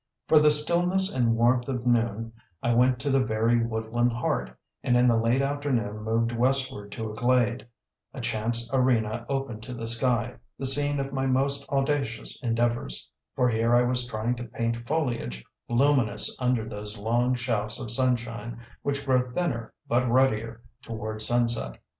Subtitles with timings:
[0.27, 4.49] For the stillness and warmth of noon I went to the very woodland heart,
[4.83, 7.67] and in the late afternoon moved westward to a glade
[8.11, 13.47] a chance arena open to the sky, the scene of my most audacious endeavours, for
[13.47, 19.05] here I was trying to paint foliage luminous under those long shafts of sunshine which
[19.05, 21.77] grow thinner but ruddier toward sunset.